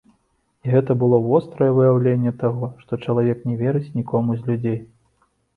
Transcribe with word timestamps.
І 0.67 0.71
гэта 0.75 0.95
было 1.03 1.19
вострае 1.25 1.67
выяўленне 1.79 2.33
таго, 2.45 2.71
што 2.85 3.01
чалавек 3.07 3.47
не 3.51 3.55
верыць 3.63 3.93
нікому 4.03 4.31
з 4.39 4.49
людзей. 4.49 4.79